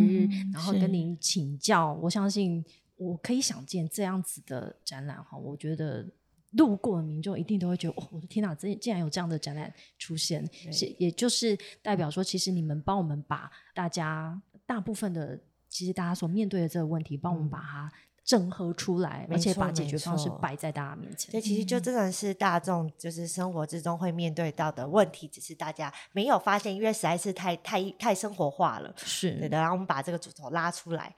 [0.52, 1.92] 然后跟您请教。
[1.94, 2.64] 我相信
[2.96, 6.06] 我可以想见这样子的展览哈，我觉得。
[6.52, 15.38] 路过的民众一定都会觉得，哦，我的天哪，这竟然有这样的展览出现，是也就是代表说，其实你们帮我们把大家大部分的
[15.68, 17.92] 其实大家所面对的这个问题，帮我们把它
[18.24, 21.40] 整合出来，而且把解决方式摆在大家面前这。
[21.40, 28.92] 其实就真的是大众就是生活之中会面对到的问题，只是大家没有发现，因为实在是太太太生活化了。
[28.96, 31.14] 是对的，然后我们把这个主轴拉出来。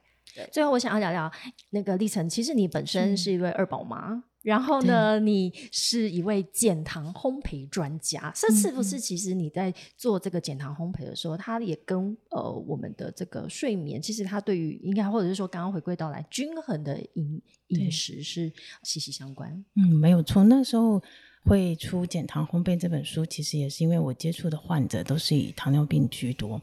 [0.52, 1.32] 最后，我想要聊聊
[1.70, 2.28] 那个历程。
[2.28, 8.32] 其实你本身是一位二宝妈，然后呢，你是一位减糖烘焙专家。
[8.34, 19.53] 这是不是其实你在做这个减糖烘焙的时候，它也跟呃我们的这个睡眠，其实它对于应该或者是说刚刚回归到来均衡的饮饮食是息息相关。
[19.74, 20.45] 嗯，没有错。
[20.45, 21.03] 那时候
[21.45, 26.61] 会出《减糖烘焙》这本书，其实也是因为我接触的患者都是以糖尿病居多。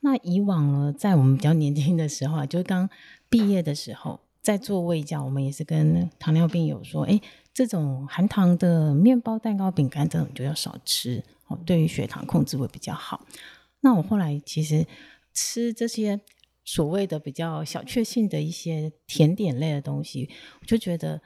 [0.00, 2.88] 那以往呢，在我们比较年轻的时候啊，就刚
[3.28, 7.20] 毕业的时候，在做胃教，我们也是跟糖尿病友说，哎，
[7.52, 13.26] 这种含糖的面包、蛋糕、饼干这种就要少吃，哦，对于血糖控制会比较好。
[13.80, 14.86] 那我后来其实
[15.34, 16.20] 吃这些
[16.64, 20.28] 所谓的比较小确幸的一些甜点类的东西，
[20.60, 21.20] 我就觉得。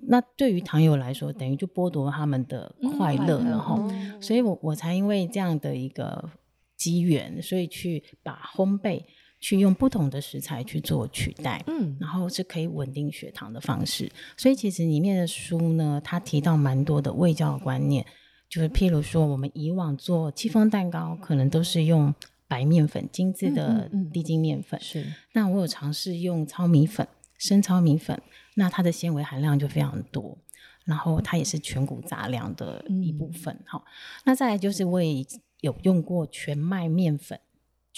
[0.00, 6.30] 那对于糖友来说，等于就剥夺他们的快乐了哈、嗯所以我我才因为这样的一个
[6.76, 9.02] 机缘，所以去把烘焙
[9.40, 11.96] 去用不同的食材去做取代，嗯。
[12.00, 14.10] 然后是可以稳定血糖的方式。
[14.36, 18.04] 所以其实里面的书呢，它提到蛮多的味教的观念，
[18.48, 22.14] 就是譬如说，我们以往做戚风蛋糕，可能都是用
[22.46, 25.04] 白面粉、精致的低筋面粉，是。
[25.32, 28.20] 那我有尝试用糙米粉、生糙米粉，
[28.54, 30.38] 那它的纤维含量就非常多，
[30.84, 33.60] 然后它也是全谷杂粮的一部分。
[33.66, 33.84] 好、
[34.24, 35.24] 那再来就是我也
[35.60, 37.38] 有用过全麦面粉，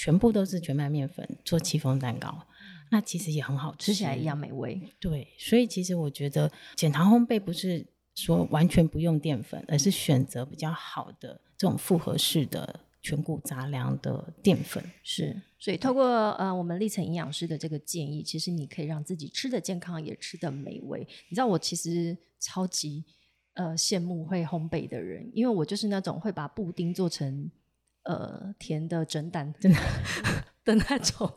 [0.03, 2.46] 全部都是全麦面粉做戚风蛋糕，
[2.90, 4.80] 那其实也很好吃，吃起来一样美味。
[4.98, 14.82] 对，所以其实我觉得减糖烘焙不是说完全不用淀粉，而是选择比较好的这种复合式的全谷杂粮的淀粉。
[15.03, 21.07] 是，所以透过呃我们历程营养师的这个建议，其实你可以让自己吃的健康，也吃的美味。
[21.28, 23.05] 你知道我其实超级
[23.53, 27.51] 呃羡慕会烘焙的人，因为我就是那种会把布丁做成
[28.05, 29.70] 呃甜的整胆， 的
[30.64, 31.32] 的那种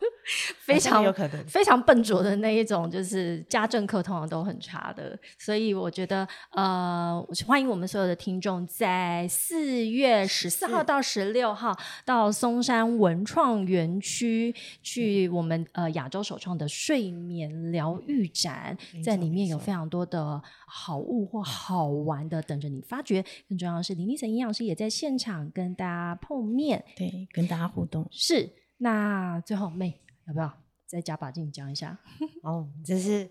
[0.59, 5.17] 非常有可能非常笨拙的那一种，就是家政课通常都很差的。
[5.37, 23.23] 所以我觉得呃，欢迎我们所有的听众在四月十四号到十六号到松山文创园区去我们呃亚洲首创的睡眠疗愈展，在里面有非常多的好物或好玩的等着你发掘。
[23.49, 26.83] 更重要的是，林立成营养师也在现场跟大家碰面。
[26.95, 28.07] 对，跟大家互动。
[28.11, 30.51] 是，那最后妹要不要
[30.85, 31.97] 再加把劲讲一下？
[32.43, 33.29] 哦，这是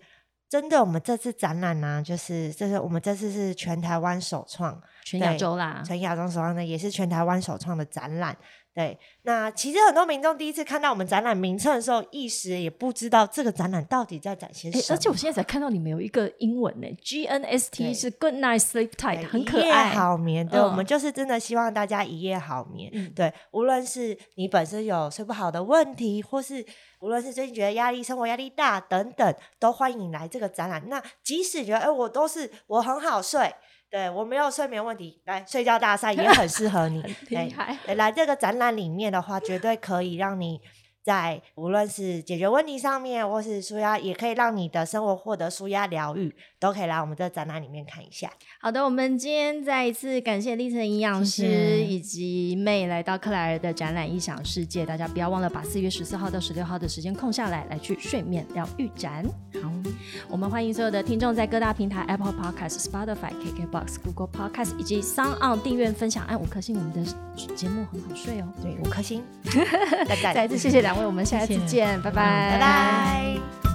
[0.49, 8.37] 真的我们这次展览呢、就是这是我们这次是全台湾首创，全亚洲啦，全亚洲首创的，也是全台湾首创的展览。
[8.75, 14.83] 对，那其实很多民众第一次看到我们展览名称的时候，一时也不知道这个展览到底在展些什么。
[14.89, 19.89] 而且我现在才看到你们有一个英文呢，G N S T 是 Good Night Sleep Tight，很可爱。
[19.89, 20.47] 好眠。
[20.47, 22.89] 对，我们嗯就是真的希望大家一夜好眠。
[22.93, 26.65] 嗯对，无论是你本身有睡不好的问题，或是
[26.99, 30.81] 无论是最近觉得压力、生活压力大等等，都欢迎来这个展览。
[30.87, 33.53] 那即使觉得哎，我都是我很好睡。
[33.93, 36.99] 对我没有睡眠问题，来睡觉大赛也很适合你。
[37.29, 40.59] 厉害对来这个展览里面的话，绝对可以让你
[41.03, 48.31] 在无论是解决问题上面，或是舒压，也可以让你的生活获得舒压疗愈，都可以来我们这展览里面看一下。
[48.61, 51.43] 好的，我们今天再一次感谢历程营养师
[51.83, 59.25] 以及妹来到克莱尔的展览异想世界，大家不要忘了把四月十四号到十六号的时间空下来，来去睡眠疗愈展。
[59.61, 59.69] 好，
[60.29, 68.47] 我们欢迎所有的听众在各大平台 Apple Podcast、Spotify、KKBox、Google Podcast 以及 Sound On 订阅、分享，按五颗星，我们的节目很好睡哦。
[68.61, 69.21] 对，五颗星，
[70.33, 73.72] 再一次谢谢两位，我们下一次谢谢见，拜拜，拜拜。